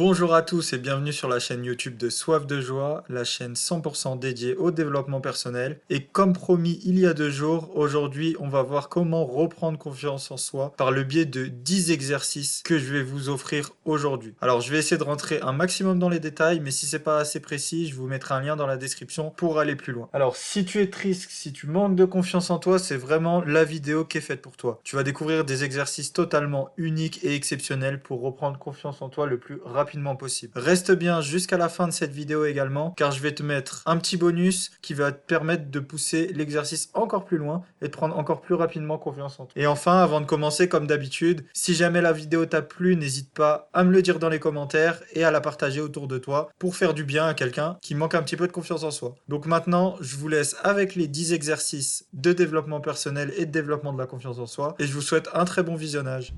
Bonjour 0.00 0.32
à 0.32 0.40
tous 0.40 0.72
et 0.72 0.78
bienvenue 0.78 1.12
sur 1.12 1.28
la 1.28 1.38
chaîne 1.38 1.62
YouTube 1.62 1.98
de 1.98 2.08
Soif 2.08 2.46
de 2.46 2.58
Joie, 2.58 3.04
la 3.10 3.22
chaîne 3.22 3.52
100% 3.52 4.18
dédiée 4.18 4.56
au 4.56 4.70
développement 4.70 5.20
personnel. 5.20 5.78
Et 5.90 6.04
comme 6.04 6.32
promis 6.32 6.80
il 6.86 6.98
y 6.98 7.04
a 7.04 7.12
deux 7.12 7.28
jours, 7.28 7.76
aujourd'hui 7.76 8.34
on 8.40 8.48
va 8.48 8.62
voir 8.62 8.88
comment 8.88 9.26
reprendre 9.26 9.76
confiance 9.76 10.30
en 10.30 10.38
soi 10.38 10.72
par 10.78 10.90
le 10.90 11.04
biais 11.04 11.26
de 11.26 11.48
10 11.48 11.90
exercices 11.90 12.62
que 12.64 12.78
je 12.78 12.94
vais 12.94 13.02
vous 13.02 13.28
offrir 13.28 13.72
aujourd'hui. 13.84 14.32
Alors 14.40 14.62
je 14.62 14.72
vais 14.72 14.78
essayer 14.78 14.96
de 14.96 15.04
rentrer 15.04 15.38
un 15.42 15.52
maximum 15.52 15.98
dans 15.98 16.08
les 16.08 16.18
détails, 16.18 16.60
mais 16.60 16.70
si 16.70 16.86
c'est 16.86 16.98
pas 16.98 17.18
assez 17.18 17.40
précis, 17.40 17.86
je 17.86 17.94
vous 17.94 18.06
mettrai 18.06 18.32
un 18.34 18.40
lien 18.40 18.56
dans 18.56 18.66
la 18.66 18.78
description 18.78 19.34
pour 19.36 19.58
aller 19.58 19.76
plus 19.76 19.92
loin. 19.92 20.08
Alors 20.14 20.34
si 20.34 20.64
tu 20.64 20.80
es 20.80 20.88
triste, 20.88 21.30
si 21.30 21.52
tu 21.52 21.66
manques 21.66 21.94
de 21.94 22.06
confiance 22.06 22.48
en 22.48 22.58
toi, 22.58 22.78
c'est 22.78 22.96
vraiment 22.96 23.42
la 23.44 23.64
vidéo 23.64 24.06
qui 24.06 24.16
est 24.16 24.22
faite 24.22 24.40
pour 24.40 24.56
toi. 24.56 24.80
Tu 24.82 24.96
vas 24.96 25.02
découvrir 25.02 25.44
des 25.44 25.62
exercices 25.62 26.14
totalement 26.14 26.70
uniques 26.78 27.22
et 27.22 27.34
exceptionnels 27.34 28.00
pour 28.00 28.22
reprendre 28.22 28.58
confiance 28.58 29.02
en 29.02 29.10
toi 29.10 29.26
le 29.26 29.36
plus 29.36 29.60
rapidement 29.62 29.89
possible. 30.18 30.52
Reste 30.56 30.92
bien 30.92 31.20
jusqu'à 31.20 31.56
la 31.56 31.68
fin 31.68 31.86
de 31.86 31.92
cette 31.92 32.12
vidéo 32.12 32.44
également, 32.44 32.92
car 32.96 33.12
je 33.12 33.20
vais 33.20 33.32
te 33.32 33.42
mettre 33.42 33.82
un 33.86 33.96
petit 33.96 34.16
bonus 34.16 34.70
qui 34.82 34.94
va 34.94 35.12
te 35.12 35.26
permettre 35.26 35.70
de 35.70 35.80
pousser 35.80 36.32
l'exercice 36.34 36.90
encore 36.94 37.24
plus 37.24 37.38
loin 37.38 37.62
et 37.82 37.86
de 37.86 37.90
prendre 37.90 38.16
encore 38.16 38.40
plus 38.40 38.54
rapidement 38.54 38.98
confiance 38.98 39.40
en 39.40 39.46
toi. 39.46 39.60
Et 39.60 39.66
enfin, 39.66 40.02
avant 40.02 40.20
de 40.20 40.26
commencer, 40.26 40.68
comme 40.68 40.86
d'habitude, 40.86 41.44
si 41.52 41.74
jamais 41.74 42.00
la 42.00 42.12
vidéo 42.12 42.46
t'a 42.46 42.62
plu, 42.62 42.96
n'hésite 42.96 43.32
pas 43.32 43.68
à 43.72 43.84
me 43.84 43.92
le 43.92 44.02
dire 44.02 44.18
dans 44.18 44.28
les 44.28 44.38
commentaires 44.38 45.00
et 45.12 45.24
à 45.24 45.30
la 45.30 45.40
partager 45.40 45.80
autour 45.80 46.08
de 46.08 46.18
toi 46.18 46.50
pour 46.58 46.76
faire 46.76 46.94
du 46.94 47.04
bien 47.04 47.26
à 47.26 47.34
quelqu'un 47.34 47.76
qui 47.82 47.94
manque 47.94 48.14
un 48.14 48.22
petit 48.22 48.36
peu 48.36 48.46
de 48.46 48.52
confiance 48.52 48.84
en 48.84 48.90
soi. 48.90 49.14
Donc 49.28 49.46
maintenant, 49.46 49.96
je 50.00 50.16
vous 50.16 50.28
laisse 50.28 50.56
avec 50.62 50.94
les 50.94 51.08
10 51.08 51.32
exercices 51.32 52.06
de 52.12 52.32
développement 52.32 52.80
personnel 52.80 53.32
et 53.36 53.46
de 53.46 53.50
développement 53.50 53.92
de 53.92 53.98
la 53.98 54.06
confiance 54.06 54.38
en 54.38 54.46
soi 54.46 54.74
et 54.78 54.86
je 54.86 54.92
vous 54.92 55.00
souhaite 55.00 55.28
un 55.34 55.44
très 55.44 55.62
bon 55.62 55.74
visionnage. 55.74 56.34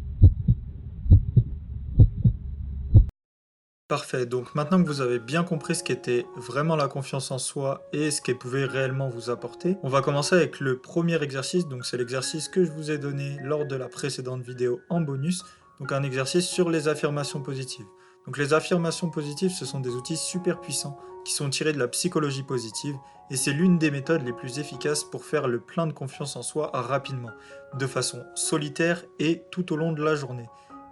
Parfait, 3.93 4.25
donc 4.25 4.55
maintenant 4.55 4.83
que 4.83 4.89
vous 4.89 5.03
avez 5.03 5.19
bien 5.19 5.45
compris 5.45 5.75
ce 5.75 5.85
qu'était 5.85 6.25
vraiment 6.35 6.77
la 6.77 6.89
confiance 6.89 7.31
en 7.31 7.37
soi 7.37 7.87
et 7.93 8.11
ce 8.11 8.23
qu'elle 8.23 8.39
pouvait 8.39 8.65
réellement 8.65 9.11
vous 9.11 9.29
apporter, 9.29 9.77
on 9.83 9.91
va 9.91 10.01
commencer 10.01 10.35
avec 10.35 10.61
le 10.61 10.79
premier 10.79 11.23
exercice, 11.23 11.69
donc 11.69 11.85
c'est 11.85 11.99
l'exercice 11.99 12.49
que 12.49 12.65
je 12.65 12.73
vous 12.73 12.91
ai 12.91 12.97
donné 12.97 13.37
lors 13.43 13.67
de 13.67 13.77
la 13.77 13.91
précédente 13.91 14.41
vidéo 14.41 14.81
en 14.89 15.03
bonus, 15.03 15.45
donc 15.79 15.93
un 15.93 16.05
exercice 16.05 16.47
sur 16.47 16.71
les 16.71 16.89
affirmations 16.89 17.43
positives. 17.43 17.85
Donc 18.25 18.39
les 18.39 18.55
affirmations 18.55 19.11
positives, 19.11 19.53
ce 19.53 19.67
sont 19.67 19.81
des 19.81 19.91
outils 19.91 20.17
super 20.17 20.63
puissants 20.63 20.99
qui 21.27 21.35
sont 21.35 21.51
tirés 21.51 21.75
de 21.75 21.79
la 21.79 21.89
psychologie 21.89 22.45
positive 22.45 22.97
et 23.31 23.37
c'est 23.37 23.53
l'une 23.53 23.77
des 23.77 23.91
méthodes 23.91 24.25
les 24.25 24.33
plus 24.33 24.59
efficaces 24.59 25.05
pour 25.05 25.27
faire 25.27 25.49
le 25.49 25.61
plein 25.61 25.87
de 25.87 25.93
confiance 25.93 26.35
en 26.37 26.43
soi 26.43 26.71
rapidement, 26.73 27.33
de 27.79 27.87
façon 27.87 28.23
solitaire 28.37 29.05
et 29.19 29.43
tout 29.51 29.71
au 29.71 29.77
long 29.77 29.93
de 29.93 30.03
la 30.03 30.15
journée. 30.15 30.49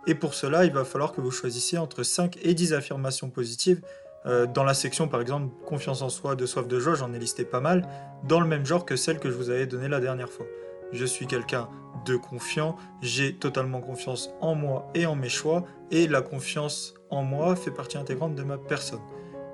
Et 0.06 0.15
pour 0.15 0.34
cela, 0.34 0.65
il 0.65 0.73
va 0.73 0.84
falloir 0.84 1.12
que 1.12 1.20
vous 1.20 1.31
choisissiez 1.31 1.79
entre 1.79 2.03
5 2.03 2.39
et 2.43 2.55
10 2.55 2.73
affirmations 2.73 3.31
positives. 3.31 3.81
Euh, 4.27 4.47
dans 4.47 4.65
la 4.65 4.75
section, 4.75 5.09
par 5.09 5.20
exemple, 5.20 5.55
confiance 5.65 6.03
en 6.03 6.09
soi, 6.09 6.37
de 6.37 6.47
soif 6.47 6.67
de 6.69 6.79
joie, 6.79 6.95
j'en 6.95 7.12
ai 7.12 7.19
listé 7.19 7.45
pas 7.45 7.61
mal, 7.61 7.89
dans 8.25 8.41
le 8.41 8.47
même 8.47 8.67
genre 8.67 8.84
que 8.84 8.97
celle 8.97 9.19
que 9.19 9.31
je 9.31 9.37
vous 9.37 9.51
avais 9.51 9.67
donnée 9.67 9.89
la 9.89 10.01
dernière 10.01 10.28
fois. 10.28 10.47
Je 10.93 11.05
suis 11.05 11.27
quelqu'un 11.27 11.69
de 12.05 12.17
confiant, 12.17 12.77
j'ai 13.01 13.34
totalement 13.34 13.81
confiance 13.81 14.31
en 14.41 14.55
moi 14.55 14.89
et 14.95 15.06
en 15.06 15.15
mes 15.15 15.28
choix, 15.28 15.65
et 15.91 16.06
la 16.06 16.23
confiance 16.23 16.95
en 17.11 17.23
moi 17.23 17.56
fait 17.56 17.71
partie 17.71 17.98
intégrante 17.98 18.34
de 18.34 18.43
ma 18.43 18.59
personne. 18.59 19.01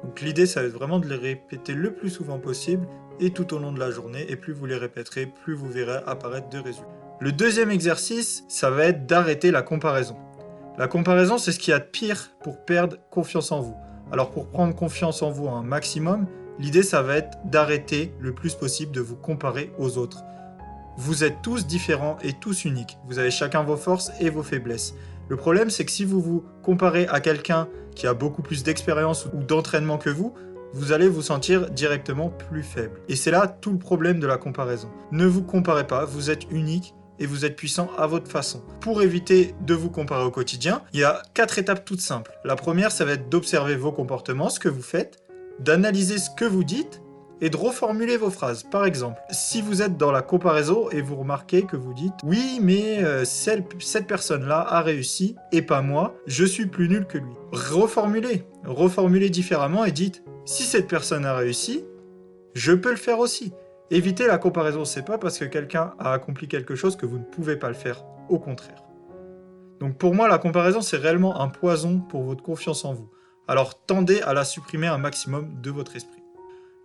Donc 0.02 0.20
l'idée, 0.20 0.46
ça 0.46 0.62
va 0.62 0.68
être 0.68 0.72
vraiment 0.72 0.98
de 0.98 1.08
les 1.08 1.16
répéter 1.16 1.74
le 1.74 1.92
plus 1.92 2.10
souvent 2.10 2.38
possible 2.38 2.86
et 3.20 3.30
tout 3.30 3.54
au 3.54 3.58
long 3.58 3.72
de 3.72 3.80
la 3.80 3.90
journée, 3.90 4.26
et 4.28 4.36
plus 4.36 4.52
vous 4.52 4.66
les 4.66 4.76
répéterez, 4.76 5.26
plus 5.26 5.54
vous 5.54 5.68
verrez 5.68 6.00
apparaître 6.06 6.48
de 6.48 6.58
résultats. 6.58 6.88
Le 7.20 7.32
deuxième 7.32 7.70
exercice, 7.70 8.44
ça 8.48 8.70
va 8.70 8.84
être 8.84 9.06
d'arrêter 9.06 9.50
la 9.50 9.62
comparaison. 9.62 10.16
La 10.78 10.88
comparaison, 10.88 11.38
c'est 11.38 11.52
ce 11.52 11.58
qu'il 11.58 11.70
y 11.70 11.74
a 11.74 11.78
de 11.78 11.84
pire 11.84 12.32
pour 12.42 12.62
perdre 12.64 12.98
confiance 13.10 13.50
en 13.50 13.60
vous. 13.60 13.74
Alors 14.12 14.30
pour 14.30 14.48
prendre 14.48 14.74
confiance 14.74 15.22
en 15.22 15.30
vous 15.30 15.48
un 15.48 15.62
maximum, 15.62 16.26
l'idée 16.58 16.82
ça 16.82 17.00
va 17.00 17.16
être 17.16 17.38
d'arrêter 17.46 18.12
le 18.20 18.34
plus 18.34 18.54
possible 18.54 18.92
de 18.92 19.00
vous 19.00 19.16
comparer 19.16 19.72
aux 19.78 19.96
autres. 19.96 20.22
Vous 20.98 21.24
êtes 21.24 21.40
tous 21.42 21.66
différents 21.66 22.18
et 22.22 22.34
tous 22.34 22.66
uniques. 22.66 22.98
Vous 23.06 23.18
avez 23.18 23.30
chacun 23.30 23.62
vos 23.62 23.76
forces 23.76 24.12
et 24.20 24.28
vos 24.28 24.42
faiblesses. 24.42 24.94
Le 25.28 25.36
problème, 25.36 25.70
c'est 25.70 25.86
que 25.86 25.90
si 25.90 26.04
vous 26.04 26.20
vous 26.20 26.44
comparez 26.62 27.06
à 27.08 27.20
quelqu'un 27.20 27.68
qui 27.94 28.06
a 28.06 28.12
beaucoup 28.12 28.42
plus 28.42 28.62
d'expérience 28.62 29.26
ou 29.32 29.42
d'entraînement 29.42 29.96
que 29.96 30.10
vous, 30.10 30.34
vous 30.74 30.92
allez 30.92 31.08
vous 31.08 31.22
sentir 31.22 31.70
directement 31.70 32.28
plus 32.28 32.62
faible. 32.62 33.00
Et 33.08 33.16
c'est 33.16 33.30
là 33.30 33.46
tout 33.46 33.72
le 33.72 33.78
problème 33.78 34.20
de 34.20 34.26
la 34.26 34.36
comparaison. 34.36 34.90
Ne 35.10 35.24
vous 35.24 35.42
comparez 35.42 35.86
pas, 35.86 36.04
vous 36.04 36.30
êtes 36.30 36.50
unique 36.50 36.94
et 37.18 37.26
vous 37.26 37.44
êtes 37.44 37.56
puissant 37.56 37.90
à 37.98 38.06
votre 38.06 38.30
façon. 38.30 38.62
Pour 38.80 39.02
éviter 39.02 39.54
de 39.60 39.74
vous 39.74 39.90
comparer 39.90 40.24
au 40.24 40.30
quotidien, 40.30 40.82
il 40.92 41.00
y 41.00 41.04
a 41.04 41.22
quatre 41.34 41.58
étapes 41.58 41.84
toutes 41.84 42.00
simples. 42.00 42.38
La 42.44 42.56
première, 42.56 42.92
ça 42.92 43.04
va 43.04 43.12
être 43.12 43.28
d'observer 43.28 43.76
vos 43.76 43.92
comportements, 43.92 44.48
ce 44.48 44.60
que 44.60 44.68
vous 44.68 44.82
faites, 44.82 45.18
d'analyser 45.58 46.18
ce 46.18 46.30
que 46.30 46.44
vous 46.44 46.64
dites 46.64 47.00
et 47.40 47.50
de 47.50 47.56
reformuler 47.56 48.16
vos 48.16 48.30
phrases. 48.30 48.62
Par 48.62 48.84
exemple, 48.84 49.20
si 49.30 49.60
vous 49.60 49.82
êtes 49.82 49.96
dans 49.96 50.12
la 50.12 50.22
comparaison 50.22 50.88
et 50.90 51.02
vous 51.02 51.16
remarquez 51.16 51.62
que 51.62 51.76
vous 51.76 51.92
dites 51.92 52.14
oui, 52.24 52.58
mais 52.62 53.02
euh, 53.04 53.24
cette 53.24 54.06
personne-là 54.06 54.60
a 54.60 54.80
réussi 54.80 55.36
et 55.52 55.62
pas 55.62 55.82
moi, 55.82 56.16
je 56.26 56.44
suis 56.44 56.66
plus 56.66 56.88
nul 56.88 57.06
que 57.06 57.18
lui. 57.18 57.32
Reformulez, 57.52 58.44
reformulez 58.64 59.30
différemment 59.30 59.84
et 59.84 59.92
dites 59.92 60.22
si 60.44 60.62
cette 60.62 60.88
personne 60.88 61.26
a 61.26 61.34
réussi, 61.34 61.84
je 62.54 62.72
peux 62.72 62.90
le 62.90 62.96
faire 62.96 63.18
aussi. 63.18 63.52
Éviter 63.90 64.26
la 64.26 64.38
comparaison, 64.38 64.84
c'est 64.84 65.04
pas 65.04 65.16
parce 65.16 65.38
que 65.38 65.44
quelqu'un 65.44 65.94
a 66.00 66.12
accompli 66.12 66.48
quelque 66.48 66.74
chose 66.74 66.96
que 66.96 67.06
vous 67.06 67.18
ne 67.18 67.24
pouvez 67.24 67.56
pas 67.56 67.68
le 67.68 67.74
faire, 67.74 68.04
au 68.28 68.40
contraire. 68.40 68.82
Donc 69.78 69.96
pour 69.96 70.12
moi, 70.12 70.26
la 70.26 70.38
comparaison, 70.38 70.80
c'est 70.80 70.96
réellement 70.96 71.40
un 71.40 71.48
poison 71.48 72.00
pour 72.00 72.24
votre 72.24 72.42
confiance 72.42 72.84
en 72.84 72.94
vous. 72.94 73.08
Alors 73.46 73.84
tendez 73.84 74.20
à 74.22 74.34
la 74.34 74.44
supprimer 74.44 74.88
un 74.88 74.98
maximum 74.98 75.60
de 75.62 75.70
votre 75.70 75.94
esprit. 75.94 76.22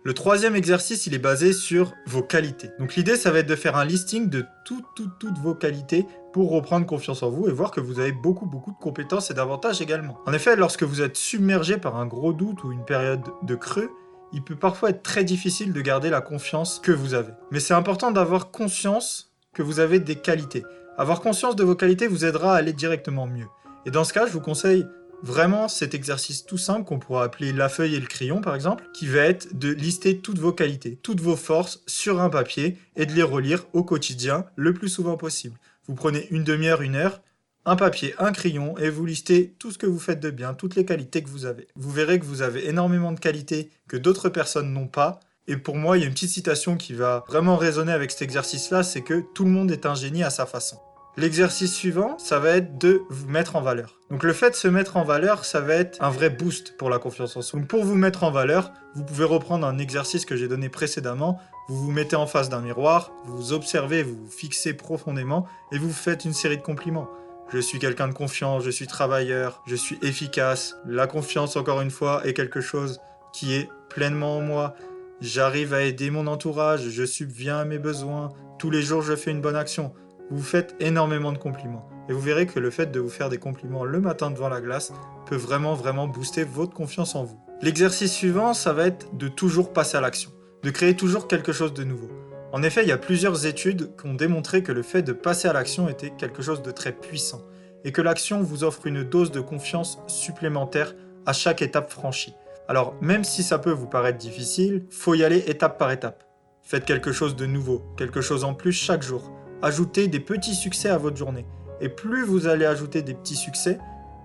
Le 0.04 0.14
troisième 0.14 0.54
exercice, 0.54 1.06
il 1.06 1.14
est 1.14 1.18
basé 1.18 1.52
sur 1.52 1.92
vos 2.06 2.22
qualités. 2.22 2.70
Donc 2.78 2.94
l'idée, 2.94 3.16
ça 3.16 3.32
va 3.32 3.40
être 3.40 3.48
de 3.48 3.56
faire 3.56 3.76
un 3.76 3.84
listing 3.84 4.28
de 4.28 4.44
toutes, 4.64 4.84
toutes, 4.94 5.18
toutes 5.18 5.38
vos 5.38 5.54
qualités 5.54 6.06
pour 6.32 6.50
reprendre 6.50 6.86
confiance 6.86 7.22
en 7.22 7.30
vous 7.30 7.48
et 7.48 7.52
voir 7.52 7.70
que 7.72 7.80
vous 7.80 7.98
avez 7.98 8.12
beaucoup, 8.12 8.46
beaucoup 8.46 8.72
de 8.72 8.78
compétences 8.78 9.30
et 9.30 9.34
d'avantages 9.34 9.80
également. 9.80 10.18
En 10.26 10.32
effet, 10.32 10.54
lorsque 10.56 10.82
vous 10.84 11.02
êtes 11.02 11.16
submergé 11.16 11.78
par 11.78 11.96
un 11.96 12.06
gros 12.06 12.32
doute 12.32 12.62
ou 12.64 12.72
une 12.72 12.84
période 12.84 13.24
de 13.42 13.54
creux, 13.54 13.90
il 14.32 14.42
peut 14.42 14.56
parfois 14.56 14.90
être 14.90 15.02
très 15.02 15.24
difficile 15.24 15.72
de 15.72 15.80
garder 15.80 16.10
la 16.10 16.20
confiance 16.20 16.80
que 16.82 16.92
vous 16.92 17.14
avez. 17.14 17.32
Mais 17.50 17.60
c'est 17.60 17.74
important 17.74 18.10
d'avoir 18.10 18.50
conscience 18.50 19.32
que 19.52 19.62
vous 19.62 19.80
avez 19.80 20.00
des 20.00 20.16
qualités. 20.16 20.64
Avoir 20.98 21.20
conscience 21.20 21.56
de 21.56 21.64
vos 21.64 21.74
qualités 21.74 22.06
vous 22.06 22.24
aidera 22.24 22.54
à 22.54 22.58
aller 22.58 22.72
directement 22.72 23.26
mieux. 23.26 23.46
Et 23.86 23.90
dans 23.90 24.04
ce 24.04 24.12
cas, 24.12 24.26
je 24.26 24.32
vous 24.32 24.40
conseille 24.40 24.86
vraiment 25.22 25.68
cet 25.68 25.94
exercice 25.94 26.44
tout 26.44 26.58
simple 26.58 26.84
qu'on 26.84 26.98
pourrait 26.98 27.24
appeler 27.24 27.52
la 27.52 27.68
feuille 27.68 27.94
et 27.94 28.00
le 28.00 28.06
crayon 28.06 28.40
par 28.40 28.54
exemple, 28.54 28.84
qui 28.92 29.06
va 29.06 29.20
être 29.20 29.56
de 29.56 29.68
lister 29.68 30.18
toutes 30.18 30.38
vos 30.38 30.52
qualités, 30.52 30.98
toutes 31.02 31.20
vos 31.20 31.36
forces 31.36 31.82
sur 31.86 32.20
un 32.20 32.28
papier 32.28 32.76
et 32.96 33.06
de 33.06 33.12
les 33.12 33.22
relire 33.22 33.66
au 33.72 33.84
quotidien 33.84 34.46
le 34.56 34.74
plus 34.74 34.88
souvent 34.88 35.16
possible. 35.16 35.58
Vous 35.86 35.94
prenez 35.94 36.26
une 36.30 36.44
demi-heure, 36.44 36.82
une 36.82 36.96
heure, 36.96 37.20
un 37.64 37.76
papier, 37.76 38.14
un 38.18 38.32
crayon 38.32 38.76
et 38.78 38.90
vous 38.90 39.06
listez 39.06 39.54
tout 39.58 39.70
ce 39.70 39.78
que 39.78 39.86
vous 39.86 39.98
faites 39.98 40.20
de 40.20 40.30
bien, 40.30 40.54
toutes 40.54 40.74
les 40.74 40.84
qualités 40.84 41.22
que 41.22 41.28
vous 41.28 41.46
avez. 41.46 41.68
Vous 41.76 41.90
verrez 41.90 42.18
que 42.18 42.24
vous 42.24 42.42
avez 42.42 42.68
énormément 42.68 43.12
de 43.12 43.20
qualités 43.20 43.70
que 43.88 43.96
d'autres 43.96 44.28
personnes 44.28 44.72
n'ont 44.72 44.88
pas. 44.88 45.20
Et 45.46 45.56
pour 45.56 45.76
moi, 45.76 45.96
il 45.96 46.00
y 46.00 46.04
a 46.04 46.06
une 46.06 46.14
petite 46.14 46.30
citation 46.30 46.76
qui 46.76 46.92
va 46.92 47.24
vraiment 47.28 47.56
résonner 47.56 47.92
avec 47.92 48.10
cet 48.10 48.22
exercice-là, 48.22 48.82
c'est 48.82 49.02
que 49.02 49.24
tout 49.34 49.44
le 49.44 49.50
monde 49.50 49.70
est 49.70 49.86
un 49.86 49.94
génie 49.94 50.22
à 50.22 50.30
sa 50.30 50.46
façon. 50.46 50.78
L'exercice 51.18 51.74
suivant, 51.74 52.16
ça 52.18 52.38
va 52.38 52.56
être 52.56 52.78
de 52.78 53.02
vous 53.10 53.28
mettre 53.28 53.56
en 53.56 53.60
valeur. 53.60 53.98
Donc 54.10 54.22
le 54.22 54.32
fait 54.32 54.50
de 54.50 54.54
se 54.54 54.66
mettre 54.66 54.96
en 54.96 55.04
valeur, 55.04 55.44
ça 55.44 55.60
va 55.60 55.74
être 55.74 56.02
un 56.02 56.08
vrai 56.08 56.30
boost 56.30 56.76
pour 56.78 56.88
la 56.88 56.98
confiance 56.98 57.36
en 57.36 57.42
soi. 57.42 57.60
Donc 57.60 57.68
pour 57.68 57.84
vous 57.84 57.96
mettre 57.96 58.24
en 58.24 58.30
valeur, 58.30 58.72
vous 58.94 59.04
pouvez 59.04 59.24
reprendre 59.24 59.66
un 59.66 59.76
exercice 59.76 60.24
que 60.24 60.36
j'ai 60.36 60.48
donné 60.48 60.70
précédemment. 60.70 61.38
Vous 61.68 61.76
vous 61.76 61.90
mettez 61.92 62.16
en 62.16 62.26
face 62.26 62.48
d'un 62.48 62.60
miroir, 62.60 63.12
vous 63.26 63.36
vous 63.36 63.52
observez, 63.52 64.02
vous 64.02 64.16
vous 64.24 64.30
fixez 64.30 64.72
profondément 64.72 65.46
et 65.70 65.78
vous 65.78 65.92
faites 65.92 66.24
une 66.24 66.32
série 66.32 66.56
de 66.56 66.62
compliments. 66.62 67.08
Je 67.52 67.58
suis 67.58 67.78
quelqu'un 67.78 68.08
de 68.08 68.14
confiant, 68.14 68.60
je 68.60 68.70
suis 68.70 68.86
travailleur, 68.86 69.62
je 69.66 69.76
suis 69.76 69.98
efficace. 70.00 70.76
La 70.86 71.06
confiance, 71.06 71.54
encore 71.54 71.82
une 71.82 71.90
fois, 71.90 72.26
est 72.26 72.32
quelque 72.32 72.62
chose 72.62 72.98
qui 73.34 73.52
est 73.52 73.68
pleinement 73.90 74.38
en 74.38 74.40
moi. 74.40 74.74
J'arrive 75.20 75.74
à 75.74 75.82
aider 75.82 76.10
mon 76.10 76.26
entourage, 76.28 76.88
je 76.88 77.04
subviens 77.04 77.58
à 77.58 77.66
mes 77.66 77.78
besoins. 77.78 78.30
Tous 78.58 78.70
les 78.70 78.80
jours, 78.80 79.02
je 79.02 79.14
fais 79.14 79.30
une 79.30 79.42
bonne 79.42 79.56
action. 79.56 79.92
Vous 80.30 80.42
faites 80.42 80.74
énormément 80.80 81.30
de 81.30 81.36
compliments. 81.36 81.86
Et 82.08 82.14
vous 82.14 82.20
verrez 82.20 82.46
que 82.46 82.58
le 82.58 82.70
fait 82.70 82.90
de 82.90 83.00
vous 83.00 83.10
faire 83.10 83.28
des 83.28 83.36
compliments 83.36 83.84
le 83.84 84.00
matin 84.00 84.30
devant 84.30 84.48
la 84.48 84.62
glace 84.62 84.94
peut 85.26 85.36
vraiment, 85.36 85.74
vraiment 85.74 86.08
booster 86.08 86.44
votre 86.44 86.72
confiance 86.72 87.14
en 87.14 87.24
vous. 87.24 87.38
L'exercice 87.60 88.14
suivant, 88.14 88.54
ça 88.54 88.72
va 88.72 88.86
être 88.86 89.14
de 89.14 89.28
toujours 89.28 89.74
passer 89.74 89.98
à 89.98 90.00
l'action, 90.00 90.30
de 90.62 90.70
créer 90.70 90.96
toujours 90.96 91.28
quelque 91.28 91.52
chose 91.52 91.74
de 91.74 91.84
nouveau. 91.84 92.08
En 92.52 92.62
effet, 92.62 92.82
il 92.82 92.88
y 92.88 92.92
a 92.92 92.98
plusieurs 92.98 93.46
études 93.46 93.96
qui 93.96 94.06
ont 94.06 94.12
démontré 94.12 94.62
que 94.62 94.72
le 94.72 94.82
fait 94.82 95.02
de 95.02 95.14
passer 95.14 95.48
à 95.48 95.54
l'action 95.54 95.88
était 95.88 96.10
quelque 96.10 96.42
chose 96.42 96.60
de 96.60 96.70
très 96.70 96.92
puissant, 96.92 97.40
et 97.84 97.92
que 97.92 98.02
l'action 98.02 98.42
vous 98.42 98.64
offre 98.64 98.86
une 98.86 99.02
dose 99.02 99.30
de 99.30 99.40
confiance 99.40 99.98
supplémentaire 100.06 100.94
à 101.26 101.32
chaque 101.32 101.62
étape 101.62 101.90
franchie. 101.90 102.34
Alors, 102.68 102.94
même 103.00 103.24
si 103.24 103.42
ça 103.42 103.58
peut 103.58 103.72
vous 103.72 103.88
paraître 103.88 104.18
difficile, 104.18 104.86
faut 104.90 105.14
y 105.14 105.24
aller 105.24 105.38
étape 105.48 105.78
par 105.78 105.90
étape. 105.90 106.24
Faites 106.62 106.84
quelque 106.84 107.12
chose 107.12 107.36
de 107.36 107.46
nouveau, 107.46 107.82
quelque 107.96 108.20
chose 108.20 108.44
en 108.44 108.54
plus 108.54 108.72
chaque 108.72 109.02
jour. 109.02 109.32
Ajoutez 109.62 110.08
des 110.08 110.20
petits 110.20 110.54
succès 110.54 110.88
à 110.88 110.98
votre 110.98 111.16
journée. 111.16 111.44
Et 111.80 111.88
plus 111.88 112.24
vous 112.24 112.46
allez 112.46 112.64
ajouter 112.64 113.02
des 113.02 113.14
petits 113.14 113.36
succès, 113.36 113.78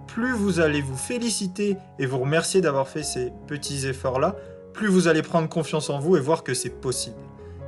plus 0.08 0.34
vous 0.34 0.60
allez 0.60 0.82
vous 0.82 0.96
féliciter 0.96 1.78
et 2.00 2.06
vous 2.06 2.20
remercier 2.20 2.62
d'avoir 2.62 2.88
fait 2.88 3.04
ces 3.04 3.32
petits 3.48 3.88
efforts-là, 3.88 4.36
plus 4.74 4.88
vous 4.88 5.08
allez 5.08 5.24
prendre 5.24 5.50
confiance 5.50 5.90
en 5.90 6.00
vous 6.00 6.16
et 6.16 6.20
voir 6.20 6.44
que 6.44 6.54
c'est 6.54 6.70
possible. 6.70 7.18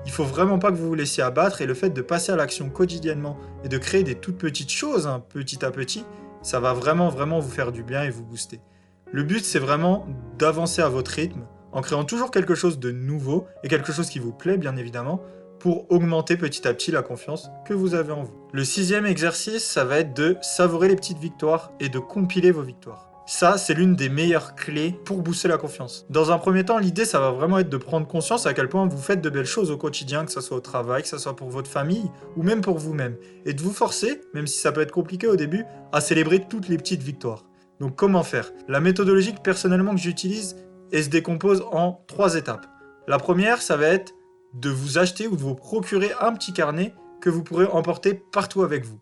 Il 0.10 0.12
faut 0.12 0.24
vraiment 0.24 0.58
pas 0.58 0.72
que 0.72 0.76
vous 0.76 0.88
vous 0.88 0.96
laissiez 0.96 1.22
abattre 1.22 1.62
et 1.62 1.68
le 1.68 1.76
fait 1.76 1.92
de 1.92 2.02
passer 2.02 2.32
à 2.32 2.36
l'action 2.36 2.72
quotidiennement 2.72 3.38
et 3.64 3.70
de 3.70 3.78
créer 3.78 4.02
des 4.02 4.16
toutes 4.16 4.40
petites 4.40 4.72
choses, 4.72 5.06
hein, 5.06 5.24
petit 5.30 5.64
à 5.64 5.70
petit, 5.70 6.04
ça 6.42 6.60
va 6.60 6.74
vraiment 6.74 7.10
vraiment 7.10 7.40
vous 7.40 7.52
faire 7.52 7.72
du 7.72 7.84
bien 7.84 8.02
et 8.02 8.10
vous 8.10 8.24
booster. 8.24 8.60
Le 9.12 9.22
but 9.22 9.46
c'est 9.46 9.60
vraiment 9.60 10.08
d'avancer 10.40 10.82
à 10.82 10.90
votre 10.90 11.12
rythme 11.12 11.46
en 11.72 11.82
créant 11.82 12.06
toujours 12.06 12.32
quelque 12.32 12.56
chose 12.56 12.80
de 12.80 12.92
nouveau 12.92 13.46
et 13.64 13.68
quelque 13.68 13.92
chose 13.92 14.10
qui 14.10 14.18
vous 14.18 14.34
plaît 14.34 14.58
bien 14.58 14.78
évidemment 14.78 15.22
pour 15.60 15.86
augmenter 15.92 16.38
petit 16.38 16.68
à 16.68 16.74
petit 16.74 16.90
la 16.90 17.04
confiance 17.04 17.52
que 17.68 17.76
vous 17.76 17.94
avez 17.94 18.12
en 18.12 18.24
vous. 18.24 18.48
Le 18.52 18.64
sixième 18.64 19.06
exercice, 19.06 19.64
ça 19.64 19.86
va 19.86 20.00
être 20.00 20.16
de 20.16 20.38
savourer 20.42 20.88
les 20.88 20.96
petites 20.96 21.20
victoires 21.20 21.72
et 21.80 21.90
de 21.90 22.00
compiler 22.00 22.50
vos 22.50 22.64
victoires. 22.64 23.09
Ça, 23.32 23.60
c'est 23.60 23.76
l'une 23.76 23.96
des 23.96 24.10
meilleures 24.10 24.56
clés 24.56 25.00
pour 25.06 25.22
booster 25.22 25.48
la 25.48 25.60
confiance. 25.60 26.08
Dans 26.10 26.32
un 26.32 26.40
premier 26.40 26.66
temps, 26.66 26.80
l'idée, 26.80 27.06
ça 27.06 27.20
va 27.20 27.30
vraiment 27.30 27.60
être 27.60 27.70
de 27.70 27.78
prendre 27.78 28.08
conscience 28.08 28.48
à 28.48 28.56
quel 28.56 28.68
point 28.68 28.88
vous 28.88 28.98
faites 28.98 29.22
de 29.22 29.30
belles 29.30 29.46
choses 29.46 29.70
au 29.70 29.78
quotidien, 29.78 30.26
que 30.26 30.32
ce 30.32 30.42
soit 30.42 30.58
au 30.58 30.62
travail, 30.62 31.04
que 31.04 31.08
ce 31.08 31.20
soit 31.20 31.36
pour 31.36 31.48
votre 31.52 31.70
famille 31.70 32.10
ou 32.36 32.42
même 32.42 32.62
pour 32.62 32.80
vous-même. 32.80 33.18
Et 33.46 33.54
de 33.54 33.62
vous 33.62 33.72
forcer, 33.72 34.20
même 34.34 34.48
si 34.48 34.60
ça 34.60 34.72
peut 34.72 34.82
être 34.82 34.92
compliqué 34.92 35.28
au 35.28 35.36
début, 35.36 35.64
à 35.92 36.02
célébrer 36.02 36.48
toutes 36.50 36.70
les 36.70 36.78
petites 36.78 37.04
victoires. 37.04 37.46
Donc 37.80 37.96
comment 37.96 38.24
faire? 38.24 38.52
La 38.68 38.80
méthodologie 38.80 39.36
personnellement 39.44 39.94
que 39.94 40.02
j'utilise, 40.02 40.56
se 40.92 41.10
décompose 41.10 41.64
en 41.72 42.04
trois 42.08 42.34
étapes. 42.34 42.66
La 43.08 43.20
première, 43.20 43.62
ça 43.62 43.78
va 43.78 43.90
être 43.90 44.12
de 44.56 44.72
vous 44.72 44.98
acheter 44.98 45.28
ou 45.28 45.36
de 45.36 45.42
vous 45.42 45.54
procurer 45.54 46.10
un 46.20 46.34
petit 46.34 46.52
carnet 46.52 46.96
que 47.22 47.30
vous 47.30 47.44
pourrez 47.44 47.68
emporter 47.68 48.16
partout 48.16 48.64
avec 48.64 48.86
vous. 48.86 49.00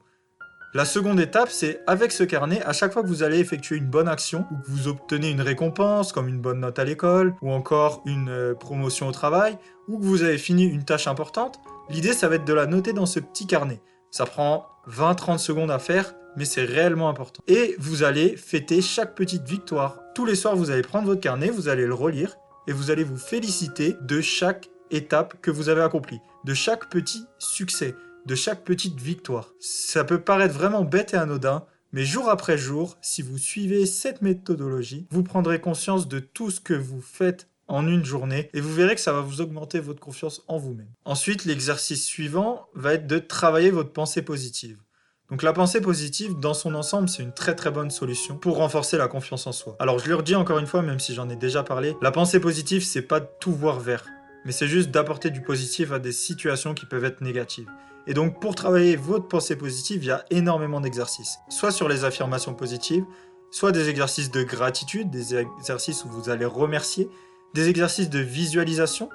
La 0.78 0.86
seconde 0.86 1.20
étape, 1.20 1.50
c'est 1.50 1.82
avec 1.88 2.12
ce 2.12 2.24
carnet, 2.24 2.62
à 2.62 2.72
chaque 2.72 2.94
fois 2.94 3.02
que 3.02 3.08
vous 3.08 3.24
allez 3.24 3.40
effectuer 3.40 3.78
une 3.78 3.88
bonne 3.88 4.08
action, 4.08 4.46
ou 4.52 4.58
que 4.58 4.70
vous 4.70 4.88
obtenez 4.88 5.32
une 5.32 5.42
récompense, 5.42 6.12
comme 6.12 6.28
une 6.28 6.40
bonne 6.40 6.60
note 6.60 6.78
à 6.78 6.84
l'école, 6.84 7.34
ou 7.42 7.52
encore 7.52 8.04
une 8.06 8.30
euh, 8.30 8.54
promotion 8.54 9.08
au 9.08 9.12
travail, 9.12 9.58
ou 9.88 9.98
que 9.98 10.04
vous 10.04 10.22
avez 10.22 10.38
fini 10.38 10.66
une 10.66 10.86
tâche 10.86 11.08
importante, 11.08 11.60
l'idée, 11.90 12.14
ça 12.14 12.28
va 12.28 12.36
être 12.36 12.46
de 12.46 12.54
la 12.54 12.68
noter 12.68 12.94
dans 12.94 13.08
ce 13.08 13.20
petit 13.20 13.48
carnet. 13.48 13.82
Ça 14.12 14.28
prend 14.28 14.68
20-30 14.88 15.40
secondes 15.40 15.72
à 15.72 15.80
faire, 15.80 16.14
mais 16.36 16.46
c'est 16.46 16.66
réellement 16.66 17.10
important. 17.10 17.42
Et 17.48 17.76
vous 17.80 18.04
allez 18.04 18.38
fêter 18.38 18.84
chaque 18.84 19.16
petite 19.16 19.48
victoire. 19.48 19.98
Tous 20.14 20.26
les 20.26 20.36
soirs, 20.36 20.56
vous 20.56 20.70
allez 20.70 20.84
prendre 20.84 21.08
votre 21.08 21.22
carnet, 21.22 21.50
vous 21.50 21.70
allez 21.70 21.88
le 21.88 21.96
relire, 21.96 22.36
et 22.68 22.72
vous 22.72 22.92
allez 22.92 23.04
vous 23.04 23.18
féliciter 23.18 23.96
de 24.02 24.22
chaque 24.22 24.70
étape 24.92 25.42
que 25.42 25.50
vous 25.50 25.70
avez 25.70 25.82
accomplie, 25.82 26.20
de 26.46 26.54
chaque 26.54 26.88
petit 26.92 27.26
succès 27.40 27.96
de 28.28 28.36
chaque 28.36 28.66
petite 28.66 29.00
victoire. 29.00 29.54
Ça 29.62 30.04
peut 30.04 30.20
paraître 30.20 30.54
vraiment 30.54 30.84
bête 30.84 31.14
et 31.14 31.18
anodin, 31.18 31.66
mais 31.94 32.04
jour 32.04 32.30
après 32.30 32.58
jour, 32.58 32.98
si 33.02 33.22
vous 33.22 33.38
suivez 33.38 33.86
cette 33.86 34.22
méthodologie, 34.22 35.08
vous 35.12 35.24
prendrez 35.24 35.62
conscience 35.62 36.10
de 36.10 36.20
tout 36.20 36.52
ce 36.52 36.60
que 36.60 36.74
vous 36.74 37.02
faites 37.02 37.48
en 37.70 37.88
une 37.88 38.04
journée 38.04 38.50
et 38.54 38.60
vous 38.60 38.74
verrez 38.74 38.96
que 38.96 39.02
ça 39.02 39.14
va 39.14 39.22
vous 39.22 39.40
augmenter 39.40 39.80
votre 39.80 40.02
confiance 40.02 40.44
en 40.50 40.58
vous-même. 40.58 40.92
Ensuite, 41.06 41.46
l'exercice 41.46 42.04
suivant 42.04 42.68
va 42.76 42.96
être 42.96 43.08
de 43.08 43.18
travailler 43.18 43.72
votre 43.72 43.94
pensée 43.94 44.22
positive. 44.22 44.78
Donc 45.30 45.42
la 45.42 45.54
pensée 45.54 45.80
positive, 45.80 46.38
dans 46.40 46.54
son 46.54 46.76
ensemble, 46.76 47.08
c'est 47.08 47.24
une 47.24 47.34
très 47.34 47.56
très 47.56 47.72
bonne 47.72 47.92
solution 47.92 48.38
pour 48.38 48.58
renforcer 48.58 48.98
la 48.98 49.08
confiance 49.08 49.48
en 49.48 49.54
soi. 49.54 49.78
Alors 49.80 50.00
je 50.00 50.10
le 50.10 50.16
redis 50.16 50.36
encore 50.36 50.60
une 50.60 50.68
fois, 50.68 50.82
même 50.82 51.00
si 51.00 51.14
j'en 51.14 51.30
ai 51.30 51.36
déjà 51.38 51.64
parlé, 51.64 51.96
la 52.02 52.12
pensée 52.12 52.42
positive, 52.42 52.84
c'est 52.84 53.02
pas 53.02 53.22
de 53.22 53.28
tout 53.40 53.54
voir 53.54 53.80
vert, 53.80 54.06
mais 54.46 54.52
c'est 54.52 54.68
juste 54.68 54.92
d'apporter 54.92 55.30
du 55.30 55.42
positif 55.42 55.92
à 55.92 56.00
des 56.00 56.14
situations 56.14 56.74
qui 56.74 56.86
peuvent 56.86 57.06
être 57.06 57.22
négatives. 57.22 57.70
Et 58.08 58.14
donc 58.14 58.40
pour 58.40 58.56
travailler 58.56 58.96
votre 58.96 59.28
pensée 59.28 59.56
positive, 59.56 60.04
il 60.04 60.08
y 60.08 60.12
a 60.12 60.26
énormément 60.32 60.80
d'exercices. 60.80 61.40
Soit 61.50 61.72
sur 61.72 61.90
les 61.90 62.06
affirmations 62.06 62.54
positives, 62.54 63.04
soit 63.52 63.72
des 63.72 63.90
exercices 63.90 64.32
de 64.32 64.44
gratitude, 64.44 65.10
des 65.10 65.36
exercices 65.36 66.06
où 66.06 66.10
vous 66.10 66.30
allez 66.30 66.46
remercier, 66.46 67.10
des 67.54 67.70
exercices 67.70 68.10
de 68.10 68.20
visualisation, 68.20 69.10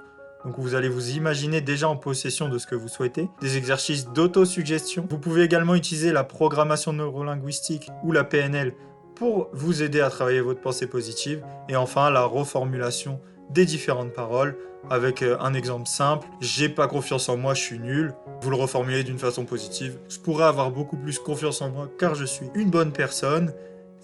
donc 0.45 0.59
vous 0.59 0.75
allez 0.75 0.89
vous 0.89 1.11
imaginer 1.11 1.61
déjà 1.61 1.89
en 1.89 1.97
possession 1.97 2.49
de 2.49 2.59
ce 2.59 2.67
que 2.67 2.75
vous 2.75 2.89
souhaitez, 2.89 3.29
des 3.41 3.57
exercices 3.57 4.09
d'autosuggestion. 4.09 5.07
Vous 5.09 5.19
pouvez 5.19 5.43
également 5.43 5.75
utiliser 5.75 6.13
la 6.13 6.25
programmation 6.25 6.93
neurolinguistique 6.93 7.91
ou 8.03 8.13
la 8.13 8.25
PNL 8.25 8.75
pour 9.15 9.49
vous 9.53 9.83
aider 9.83 10.01
à 10.01 10.11
travailler 10.11 10.41
votre 10.41 10.61
pensée 10.61 10.87
positive. 10.87 11.45
Et 11.69 11.77
enfin, 11.77 12.11
la 12.11 12.25
reformulation 12.25 13.21
des 13.53 13.65
différentes 13.65 14.13
paroles 14.13 14.57
avec 14.91 15.23
euh, 15.23 15.37
un 15.41 15.55
exemple 15.55 15.87
simple. 15.87 16.27
J'ai 16.41 16.69
pas 16.69 16.89
confiance 16.89 17.29
en 17.29 17.37
moi, 17.37 17.55
je 17.55 17.61
suis 17.61 17.79
nul. 17.79 18.15
Vous 18.41 18.51
le 18.51 18.57
reformulez 18.57 19.05
d'une 19.05 19.19
façon 19.19 19.45
positive. 19.45 19.99
Je 20.09 20.19
pourrais 20.19 20.45
avoir 20.45 20.71
beaucoup 20.71 20.97
plus 20.97 21.19
confiance 21.19 21.63
en 21.63 21.71
moi 21.71 21.89
car 21.99 22.15
je 22.15 22.25
suis 22.25 22.47
une 22.55 22.71
bonne 22.71 22.93
personne 22.93 23.53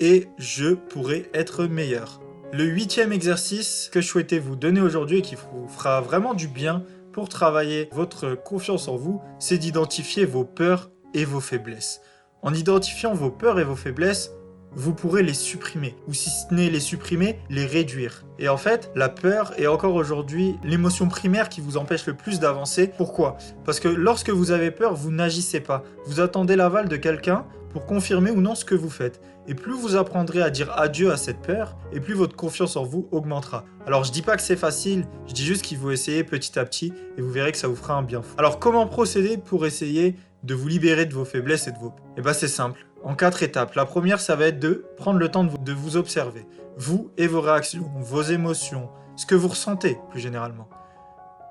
et 0.01 0.29
je 0.39 0.75
pourrais 0.75 1.29
être 1.35 1.65
meilleur. 1.65 2.21
Le 2.53 2.65
huitième 2.65 3.13
exercice 3.13 3.91
que 3.93 4.01
je 4.01 4.07
souhaitais 4.07 4.39
vous 4.39 4.57
donner 4.57 4.81
aujourd'hui 4.81 5.19
et 5.19 5.23
qui 5.23 5.35
vous 5.35 5.69
fera 5.69 6.01
vraiment 6.01 6.35
du 6.35 6.49
bien 6.49 6.83
pour 7.13 7.29
travailler 7.29 7.89
votre 7.93 8.35
confiance 8.35 8.89
en 8.89 8.97
vous, 8.97 9.21
c'est 9.39 9.59
d'identifier 9.59 10.25
vos 10.25 10.45
peurs 10.45 10.91
et 11.15 11.25
vos 11.25 11.41
faiblesses. 11.41 12.01
En 12.43 12.55
identifiant 12.55 13.13
vos 13.13 13.31
peurs 13.31 13.59
et 13.59 13.65
vos 13.65 13.77
faiblesses, 13.77 14.31
vous 14.75 14.95
pourrez 14.95 15.23
les 15.23 15.35
supprimer, 15.35 15.95
ou 16.07 16.15
si 16.15 16.31
ce 16.31 16.55
n'est 16.55 16.71
les 16.71 16.81
supprimer, 16.81 17.39
les 17.51 17.67
réduire. 17.67 18.25
Et 18.39 18.49
en 18.49 18.57
fait, 18.57 18.91
la 18.95 19.09
peur 19.09 19.53
est 19.59 19.67
encore 19.67 19.95
aujourd'hui 19.95 20.57
l'émotion 20.63 21.09
primaire 21.09 21.49
qui 21.49 21.61
vous 21.61 21.77
empêche 21.77 22.07
le 22.07 22.15
plus 22.15 22.41
d'avancer. 22.41 22.91
Pourquoi? 22.97 23.37
Parce 23.65 23.81
que 23.81 23.89
lorsque 23.89 24.31
vous 24.31 24.51
avez 24.51 24.71
peur, 24.71 24.95
vous 24.95 25.11
n'agissez 25.11 25.61
pas. 25.61 25.83
Vous 26.07 26.21
attendez 26.21 26.57
l'aval 26.57 26.89
de 26.89 26.97
quelqu'un 26.97 27.45
pour 27.71 27.87
confirmer 27.87 28.31
ou 28.31 28.41
non 28.41 28.55
ce 28.55 28.65
que 28.65 28.75
vous 28.75 28.91
faites. 28.91 29.21
Et 29.47 29.55
plus 29.55 29.73
vous 29.73 29.97
apprendrez 29.97 30.43
à 30.43 30.51
dire 30.51 30.71
adieu 30.79 31.11
à 31.11 31.17
cette 31.17 31.41
peur, 31.41 31.77
et 31.93 32.01
plus 32.01 32.15
votre 32.15 32.37
confiance 32.37 32.77
en 32.77 32.85
vous 32.85 33.09
augmentera. 33.13 33.65
Alors 33.87 34.05
je 34.05 34.13
dis 34.13 34.23
pas 34.23 34.37
que 34.37 34.43
c'est 34.43 34.57
facile, 34.57 35.07
je 35.27 35.33
dis 35.33 35.45
juste 35.45 35.63
qu'il 35.63 35.79
faut 35.79 35.91
essayer 35.91 36.23
petit 36.23 36.59
à 36.59 36.65
petit, 36.65 36.93
et 37.17 37.23
vous 37.23 37.31
verrez 37.31 37.53
que 37.53 37.59
ça 37.59 37.69
vous 37.69 37.77
fera 37.77 37.95
un 37.95 38.03
bien 38.03 38.21
fou. 38.21 38.35
Alors 38.37 38.59
comment 38.59 38.87
procéder 38.87 39.39
pour 39.39 39.65
essayer 39.65 40.17
de 40.45 40.55
vous 40.55 40.69
libérer 40.69 41.07
de 41.07 41.15
vos 41.15 41.25
faiblesses 41.25 41.67
et 41.67 41.73
de 41.73 41.79
vos... 41.79 41.93
Eh 42.17 42.21
bien 42.21 42.33
c'est 42.33 42.49
simple 42.49 42.87
en 43.03 43.15
quatre 43.15 43.43
étapes. 43.43 43.75
La 43.75 43.85
première, 43.85 44.21
ça 44.21 44.37
va 44.37 44.47
être 44.47 44.59
de 44.59 44.85
prendre 44.97 45.19
le 45.19 45.29
temps 45.29 45.45
de 45.45 45.73
vous, 45.73 45.97
observer, 45.97 46.47
vous 46.77 47.11
et 47.17 47.27
vos 47.27 47.41
réactions, 47.41 47.91
vos 47.97 48.23
émotions, 48.23 48.89
ce 49.17 49.27
que 49.27 49.35
vous 49.35 49.49
ressentez 49.49 49.99
plus 50.11 50.21
généralement. 50.21 50.69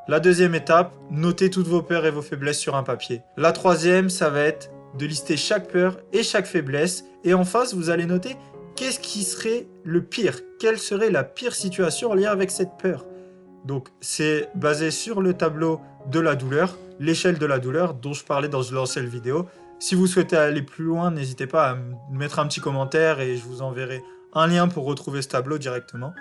La 0.08 0.20
deuxième 0.20 0.56
étape, 0.56 0.94
noter 1.12 1.50
toutes 1.50 1.68
vos 1.68 1.82
peurs 1.82 2.06
et 2.06 2.12
vos 2.12 2.22
faiblesses 2.22 2.60
sur 2.60 2.76
un 2.76 2.84
papier. 2.84 3.22
La 3.36 3.52
troisième, 3.52 4.10
ça 4.10 4.30
va 4.30 4.42
être 4.42 4.72
de 4.98 5.06
lister 5.06 5.36
chaque 5.36 5.70
peur 5.70 6.00
et 6.14 6.24
chaque 6.24 6.46
faiblesse. 6.46 7.04
Et 7.26 7.34
en 7.34 7.44
face, 7.44 7.74
vous 7.74 7.90
allez 7.90 8.06
noter 8.06 8.38
qu'est-ce 8.78 9.00
qui 9.00 9.24
serait 9.24 9.68
le 9.84 10.02
pire, 10.02 10.40
quelle 10.60 10.78
serait 10.78 11.10
la 11.10 11.24
pire 11.24 11.56
situation 11.56 12.12
en 12.12 12.14
lien 12.14 12.32
avec 12.32 12.52
cette 12.52 12.78
peur. 12.82 13.06
Donc 13.66 13.90
c'est 14.00 14.50
basé 14.56 14.92
sur 14.92 15.22
le 15.22 15.34
tableau 15.34 15.82
de 16.10 16.20
la 16.20 16.36
douleur, 16.36 16.78
l'échelle 17.00 17.38
de 17.38 17.46
la 17.46 17.60
douleur 17.60 17.94
dont 17.94 18.14
je 18.14 18.24
parlais 18.24 18.48
dans 18.48 18.62
l'ancienne 18.72 19.08
vidéo. 19.08 19.48
Si 19.80 19.94
vous 19.94 20.08
souhaitez 20.08 20.36
aller 20.36 20.64
plus 20.64 20.86
loin, 20.86 21.12
n'hésitez 21.12 21.46
pas 21.46 21.70
à 21.70 21.78
mettre 22.12 22.40
un 22.40 22.48
petit 22.48 22.60
commentaire 22.60 23.20
et 23.20 23.38
je 23.38 23.44
vous 23.44 23.62
enverrai 23.62 24.02
un 24.34 24.48
lien 24.48 24.68
pour 24.68 24.86
retrouver 24.86 25.22
ce 25.22 25.28
tableau 25.28 25.60
directement. 25.60 26.14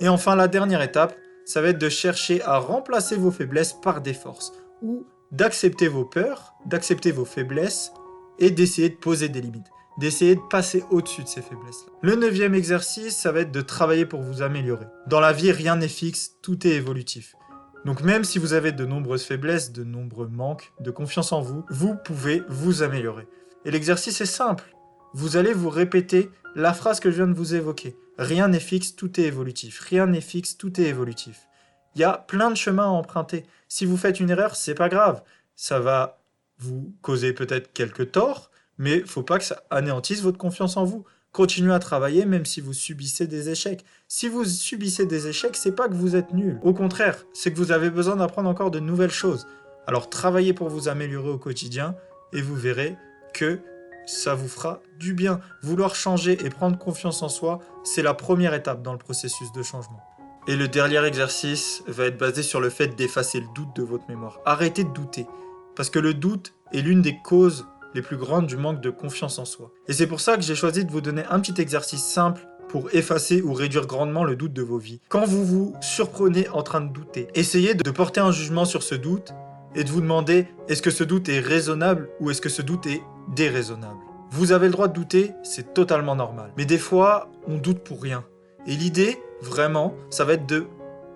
Et 0.00 0.08
enfin, 0.08 0.34
la 0.34 0.48
dernière 0.48 0.82
étape, 0.82 1.16
ça 1.44 1.60
va 1.60 1.68
être 1.68 1.78
de 1.78 1.88
chercher 1.88 2.42
à 2.42 2.58
remplacer 2.58 3.14
vos 3.14 3.30
faiblesses 3.30 3.72
par 3.72 4.00
des 4.00 4.14
forces 4.14 4.52
ou 4.82 5.06
d'accepter 5.30 5.86
vos 5.86 6.04
peurs, 6.04 6.54
d'accepter 6.66 7.12
vos 7.12 7.24
faiblesses 7.24 7.92
et 8.40 8.50
d'essayer 8.50 8.88
de 8.88 8.96
poser 8.96 9.28
des 9.28 9.40
limites, 9.40 9.70
d'essayer 9.98 10.34
de 10.34 10.42
passer 10.50 10.82
au-dessus 10.90 11.22
de 11.22 11.28
ces 11.28 11.42
faiblesses. 11.42 11.86
Le 12.02 12.16
neuvième 12.16 12.54
exercice, 12.54 13.16
ça 13.16 13.30
va 13.30 13.40
être 13.40 13.52
de 13.52 13.60
travailler 13.60 14.06
pour 14.06 14.22
vous 14.22 14.42
améliorer. 14.42 14.86
Dans 15.06 15.20
la 15.20 15.32
vie, 15.32 15.52
rien 15.52 15.76
n'est 15.76 15.86
fixe, 15.86 16.32
tout 16.42 16.66
est 16.66 16.72
évolutif. 16.72 17.36
Donc 17.84 18.02
même 18.02 18.24
si 18.24 18.38
vous 18.38 18.54
avez 18.54 18.72
de 18.72 18.86
nombreuses 18.86 19.24
faiblesses, 19.24 19.72
de 19.72 19.84
nombreux 19.84 20.28
manques 20.28 20.72
de 20.80 20.90
confiance 20.90 21.32
en 21.32 21.42
vous, 21.42 21.64
vous 21.68 21.96
pouvez 21.96 22.42
vous 22.48 22.82
améliorer. 22.82 23.28
Et 23.64 23.70
l'exercice 23.70 24.20
est 24.20 24.26
simple. 24.26 24.64
Vous 25.12 25.36
allez 25.36 25.52
vous 25.52 25.70
répéter 25.70 26.30
la 26.54 26.72
phrase 26.72 27.00
que 27.00 27.10
je 27.10 27.16
viens 27.16 27.26
de 27.26 27.34
vous 27.34 27.54
évoquer. 27.54 27.96
Rien 28.18 28.48
n'est 28.48 28.60
fixe, 28.60 28.96
tout 28.96 29.20
est 29.20 29.24
évolutif. 29.24 29.80
Rien 29.80 30.06
n'est 30.06 30.20
fixe, 30.20 30.56
tout 30.56 30.80
est 30.80 30.84
évolutif. 30.84 31.46
Il 31.94 32.00
y 32.00 32.04
a 32.04 32.18
plein 32.18 32.50
de 32.50 32.56
chemins 32.56 32.84
à 32.84 32.88
emprunter. 32.88 33.44
Si 33.68 33.84
vous 33.84 33.96
faites 33.96 34.18
une 34.18 34.30
erreur, 34.30 34.56
c'est 34.56 34.74
pas 34.74 34.88
grave. 34.88 35.22
Ça 35.54 35.78
va 35.78 36.20
vous 36.58 36.94
causer 37.02 37.32
peut-être 37.32 37.72
quelques 37.72 38.12
torts, 38.12 38.50
mais 38.78 39.00
faut 39.00 39.22
pas 39.22 39.38
que 39.38 39.44
ça 39.44 39.62
anéantisse 39.70 40.22
votre 40.22 40.38
confiance 40.38 40.76
en 40.76 40.84
vous. 40.84 41.04
Continuez 41.34 41.74
à 41.74 41.80
travailler 41.80 42.26
même 42.26 42.46
si 42.46 42.60
vous 42.60 42.72
subissez 42.72 43.26
des 43.26 43.50
échecs. 43.50 43.84
Si 44.06 44.28
vous 44.28 44.44
subissez 44.44 45.04
des 45.04 45.26
échecs, 45.26 45.56
c'est 45.56 45.74
pas 45.74 45.88
que 45.88 45.94
vous 45.94 46.14
êtes 46.14 46.32
nul. 46.32 46.60
Au 46.62 46.72
contraire, 46.72 47.26
c'est 47.32 47.52
que 47.52 47.58
vous 47.58 47.72
avez 47.72 47.90
besoin 47.90 48.14
d'apprendre 48.14 48.48
encore 48.48 48.70
de 48.70 48.78
nouvelles 48.78 49.10
choses. 49.10 49.48
Alors 49.88 50.08
travaillez 50.08 50.52
pour 50.52 50.68
vous 50.68 50.86
améliorer 50.86 51.30
au 51.30 51.38
quotidien 51.38 51.96
et 52.32 52.40
vous 52.40 52.54
verrez 52.54 52.96
que 53.32 53.58
ça 54.06 54.36
vous 54.36 54.46
fera 54.46 54.80
du 55.00 55.12
bien. 55.12 55.40
Vouloir 55.60 55.96
changer 55.96 56.38
et 56.46 56.50
prendre 56.50 56.78
confiance 56.78 57.20
en 57.20 57.28
soi, 57.28 57.58
c'est 57.82 58.02
la 58.02 58.14
première 58.14 58.54
étape 58.54 58.82
dans 58.82 58.92
le 58.92 58.98
processus 58.98 59.50
de 59.50 59.62
changement. 59.64 60.04
Et 60.46 60.54
le 60.54 60.68
dernier 60.68 61.04
exercice 61.04 61.82
va 61.88 62.04
être 62.04 62.18
basé 62.18 62.44
sur 62.44 62.60
le 62.60 62.70
fait 62.70 62.94
d'effacer 62.94 63.40
le 63.40 63.48
doute 63.56 63.74
de 63.74 63.82
votre 63.82 64.08
mémoire. 64.08 64.38
Arrêtez 64.46 64.84
de 64.84 64.92
douter. 64.92 65.26
Parce 65.74 65.90
que 65.90 65.98
le 65.98 66.14
doute 66.14 66.54
est 66.72 66.80
l'une 66.80 67.02
des 67.02 67.18
causes 67.24 67.66
les 67.94 68.02
plus 68.02 68.16
grandes 68.16 68.46
du 68.46 68.56
manque 68.56 68.80
de 68.80 68.90
confiance 68.90 69.38
en 69.38 69.44
soi. 69.44 69.70
Et 69.88 69.92
c'est 69.92 70.06
pour 70.06 70.20
ça 70.20 70.36
que 70.36 70.42
j'ai 70.42 70.54
choisi 70.54 70.84
de 70.84 70.90
vous 70.90 71.00
donner 71.00 71.24
un 71.30 71.40
petit 71.40 71.60
exercice 71.60 72.04
simple 72.04 72.46
pour 72.68 72.92
effacer 72.92 73.40
ou 73.40 73.52
réduire 73.52 73.86
grandement 73.86 74.24
le 74.24 74.36
doute 74.36 74.52
de 74.52 74.62
vos 74.62 74.78
vies. 74.78 75.00
Quand 75.08 75.24
vous 75.24 75.44
vous 75.44 75.74
surprenez 75.80 76.48
en 76.48 76.62
train 76.62 76.80
de 76.80 76.92
douter, 76.92 77.28
essayez 77.34 77.74
de 77.74 77.90
porter 77.90 78.20
un 78.20 78.32
jugement 78.32 78.64
sur 78.64 78.82
ce 78.82 78.94
doute 78.94 79.32
et 79.76 79.84
de 79.84 79.90
vous 79.90 80.00
demander 80.00 80.48
est-ce 80.68 80.82
que 80.82 80.90
ce 80.90 81.04
doute 81.04 81.28
est 81.28 81.40
raisonnable 81.40 82.08
ou 82.20 82.30
est-ce 82.30 82.40
que 82.40 82.48
ce 82.48 82.62
doute 82.62 82.86
est 82.86 83.02
déraisonnable? 83.34 84.00
Vous 84.30 84.50
avez 84.50 84.66
le 84.66 84.72
droit 84.72 84.88
de 84.88 84.92
douter, 84.92 85.32
c'est 85.44 85.74
totalement 85.74 86.16
normal. 86.16 86.52
Mais 86.56 86.64
des 86.64 86.78
fois, 86.78 87.30
on 87.46 87.56
doute 87.58 87.80
pour 87.80 88.02
rien. 88.02 88.24
Et 88.66 88.74
l'idée, 88.74 89.20
vraiment, 89.40 89.94
ça 90.10 90.24
va 90.24 90.32
être 90.32 90.46
de 90.46 90.66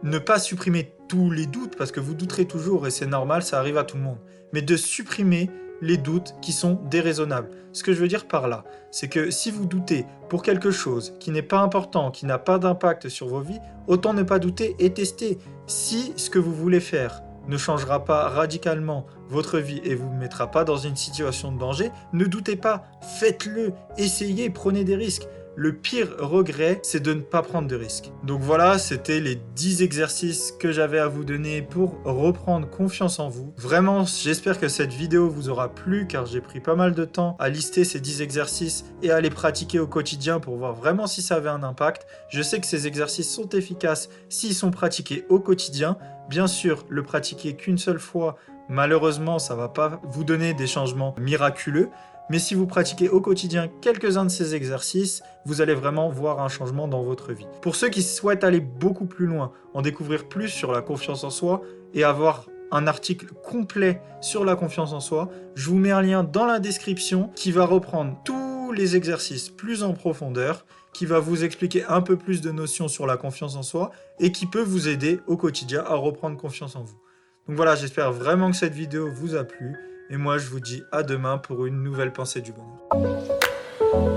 ne 0.04 0.18
pas 0.18 0.38
supprimer 0.38 0.92
tous 1.08 1.30
les 1.30 1.46
doutes, 1.46 1.74
parce 1.76 1.90
que 1.90 1.98
vous 2.00 2.14
douterez 2.14 2.44
toujours, 2.44 2.86
et 2.86 2.90
c'est 2.90 3.06
normal, 3.06 3.42
ça 3.42 3.58
arrive 3.58 3.78
à 3.78 3.84
tout 3.84 3.96
le 3.96 4.02
monde, 4.02 4.18
mais 4.52 4.62
de 4.62 4.76
supprimer 4.76 5.50
les 5.80 5.96
doutes 5.96 6.34
qui 6.40 6.52
sont 6.52 6.80
déraisonnables. 6.90 7.50
Ce 7.72 7.82
que 7.82 7.92
je 7.92 8.00
veux 8.00 8.08
dire 8.08 8.26
par 8.26 8.48
là, 8.48 8.64
c'est 8.90 9.08
que 9.08 9.30
si 9.30 9.50
vous 9.50 9.66
doutez 9.66 10.06
pour 10.28 10.42
quelque 10.42 10.70
chose 10.70 11.14
qui 11.20 11.30
n'est 11.30 11.42
pas 11.42 11.60
important, 11.60 12.10
qui 12.10 12.26
n'a 12.26 12.38
pas 12.38 12.58
d'impact 12.58 13.08
sur 13.08 13.28
vos 13.28 13.40
vies, 13.40 13.60
autant 13.86 14.14
ne 14.14 14.22
pas 14.22 14.38
douter 14.38 14.76
et 14.78 14.92
tester. 14.92 15.38
Si 15.66 16.12
ce 16.16 16.30
que 16.30 16.38
vous 16.38 16.54
voulez 16.54 16.80
faire 16.80 17.22
ne 17.46 17.56
changera 17.56 18.04
pas 18.04 18.28
radicalement 18.28 19.06
votre 19.28 19.58
vie 19.58 19.80
et 19.84 19.94
vous 19.94 20.10
mettra 20.10 20.50
pas 20.50 20.64
dans 20.64 20.76
une 20.76 20.96
situation 20.96 21.50
de 21.52 21.58
danger, 21.58 21.90
ne 22.12 22.24
doutez 22.26 22.56
pas, 22.56 22.84
faites-le, 23.18 23.72
essayez, 23.96 24.50
prenez 24.50 24.84
des 24.84 24.96
risques. 24.96 25.26
Le 25.60 25.72
pire 25.72 26.14
regret, 26.20 26.78
c'est 26.84 27.02
de 27.02 27.12
ne 27.12 27.20
pas 27.20 27.42
prendre 27.42 27.66
de 27.66 27.74
risques. 27.74 28.12
Donc 28.22 28.42
voilà, 28.42 28.78
c'était 28.78 29.18
les 29.18 29.34
10 29.56 29.82
exercices 29.82 30.52
que 30.52 30.70
j'avais 30.70 31.00
à 31.00 31.08
vous 31.08 31.24
donner 31.24 31.62
pour 31.62 32.00
reprendre 32.04 32.70
confiance 32.70 33.18
en 33.18 33.28
vous. 33.28 33.52
Vraiment, 33.56 34.04
j'espère 34.04 34.60
que 34.60 34.68
cette 34.68 34.92
vidéo 34.92 35.28
vous 35.28 35.48
aura 35.48 35.74
plu 35.74 36.06
car 36.06 36.26
j'ai 36.26 36.40
pris 36.40 36.60
pas 36.60 36.76
mal 36.76 36.94
de 36.94 37.04
temps 37.04 37.36
à 37.40 37.48
lister 37.48 37.82
ces 37.82 37.98
10 37.98 38.22
exercices 38.22 38.84
et 39.02 39.10
à 39.10 39.20
les 39.20 39.30
pratiquer 39.30 39.80
au 39.80 39.88
quotidien 39.88 40.38
pour 40.38 40.56
voir 40.56 40.74
vraiment 40.74 41.08
si 41.08 41.22
ça 41.22 41.34
avait 41.34 41.48
un 41.48 41.64
impact. 41.64 42.06
Je 42.28 42.40
sais 42.40 42.60
que 42.60 42.66
ces 42.68 42.86
exercices 42.86 43.28
sont 43.28 43.48
efficaces 43.48 44.10
s'ils 44.28 44.54
sont 44.54 44.70
pratiqués 44.70 45.26
au 45.28 45.40
quotidien. 45.40 45.98
Bien 46.28 46.46
sûr, 46.46 46.84
le 46.88 47.02
pratiquer 47.02 47.56
qu'une 47.56 47.78
seule 47.78 47.98
fois, 47.98 48.36
malheureusement, 48.68 49.40
ça 49.40 49.56
va 49.56 49.68
pas 49.68 50.00
vous 50.04 50.22
donner 50.22 50.54
des 50.54 50.68
changements 50.68 51.16
miraculeux. 51.18 51.88
Mais 52.30 52.38
si 52.38 52.54
vous 52.54 52.66
pratiquez 52.66 53.08
au 53.08 53.22
quotidien 53.22 53.68
quelques-uns 53.80 54.24
de 54.24 54.30
ces 54.30 54.54
exercices, 54.54 55.22
vous 55.46 55.62
allez 55.62 55.74
vraiment 55.74 56.10
voir 56.10 56.40
un 56.40 56.48
changement 56.48 56.86
dans 56.86 57.02
votre 57.02 57.32
vie. 57.32 57.46
Pour 57.62 57.74
ceux 57.74 57.88
qui 57.88 58.02
souhaitent 58.02 58.44
aller 58.44 58.60
beaucoup 58.60 59.06
plus 59.06 59.26
loin, 59.26 59.52
en 59.72 59.80
découvrir 59.80 60.28
plus 60.28 60.48
sur 60.48 60.72
la 60.72 60.82
confiance 60.82 61.24
en 61.24 61.30
soi 61.30 61.62
et 61.94 62.04
avoir 62.04 62.46
un 62.70 62.86
article 62.86 63.28
complet 63.44 64.02
sur 64.20 64.44
la 64.44 64.56
confiance 64.56 64.92
en 64.92 65.00
soi, 65.00 65.30
je 65.54 65.70
vous 65.70 65.78
mets 65.78 65.90
un 65.90 66.02
lien 66.02 66.22
dans 66.22 66.44
la 66.44 66.58
description 66.58 67.30
qui 67.34 67.50
va 67.50 67.64
reprendre 67.64 68.20
tous 68.24 68.72
les 68.72 68.94
exercices 68.94 69.48
plus 69.48 69.82
en 69.82 69.94
profondeur, 69.94 70.66
qui 70.92 71.06
va 71.06 71.20
vous 71.20 71.44
expliquer 71.44 71.84
un 71.84 72.02
peu 72.02 72.16
plus 72.18 72.42
de 72.42 72.50
notions 72.50 72.88
sur 72.88 73.06
la 73.06 73.16
confiance 73.16 73.56
en 73.56 73.62
soi 73.62 73.90
et 74.20 74.32
qui 74.32 74.44
peut 74.44 74.62
vous 74.62 74.88
aider 74.88 75.20
au 75.26 75.38
quotidien 75.38 75.82
à 75.86 75.94
reprendre 75.94 76.36
confiance 76.36 76.76
en 76.76 76.82
vous. 76.82 77.00
Donc 77.46 77.56
voilà, 77.56 77.74
j'espère 77.74 78.12
vraiment 78.12 78.50
que 78.50 78.56
cette 78.56 78.74
vidéo 78.74 79.08
vous 79.10 79.34
a 79.34 79.44
plu 79.44 79.76
et 80.10 80.16
moi, 80.16 80.38
je 80.38 80.48
vous 80.48 80.60
dis 80.60 80.84
à 80.90 81.02
demain 81.02 81.38
pour 81.38 81.66
une 81.66 81.82
nouvelle 81.82 82.12
pensée 82.12 82.40
du 82.40 82.52
bonheur. 82.52 82.78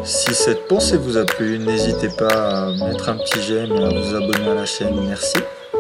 Si 0.04 0.34
cette 0.34 0.68
pensée 0.68 0.98
vous 0.98 1.18
a 1.18 1.26
plu, 1.26 1.60
n'hésitez 1.60 2.10
pas 2.10 2.68
à 2.68 2.72
mettre 2.86 3.10
un 3.10 3.18
petit 3.18 3.42
j'aime 3.42 3.72
et 3.72 3.84
à 3.84 3.90
vous 3.90 4.16
abonner 4.16 4.50
à 4.50 4.56
la 4.56 4.66
chaîne. 4.66 5.06
Merci. 5.08 5.38